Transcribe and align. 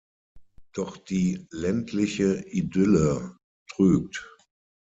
Doch 0.73 0.97
die 0.97 1.45
ländliche 1.51 2.43
Idylle 2.49 3.37
trügt. 3.69 4.27